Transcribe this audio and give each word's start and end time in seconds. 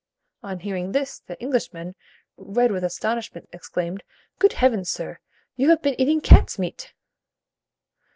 On 0.41 0.57
hearing 0.61 0.93
this, 0.93 1.19
the 1.19 1.39
Englishman, 1.39 1.93
red 2.35 2.71
with 2.71 2.83
astonishment, 2.83 3.47
exclaimed, 3.53 4.01
'Good 4.39 4.53
heavens, 4.53 4.89
sir! 4.89 5.19
you 5.55 5.69
have 5.69 5.83
been 5.83 5.93
eating 6.01 6.21
cat's 6.21 6.57
meat.'" 6.57 6.91